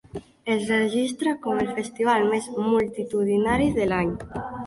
Es 0.53 0.61
registra 0.69 1.33
com 1.43 1.59
el 1.65 1.69
festival 1.75 2.25
més 2.33 2.49
multitudinari 2.55 3.71
de 3.79 3.89
l'any. 3.93 4.13